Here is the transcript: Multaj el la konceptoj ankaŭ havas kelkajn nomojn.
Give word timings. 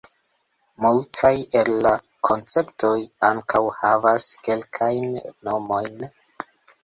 Multaj 0.83 1.33
el 1.59 1.69
la 1.87 1.91
konceptoj 2.29 2.95
ankaŭ 3.29 3.61
havas 3.81 4.25
kelkajn 4.49 5.07
nomojn. 5.51 6.09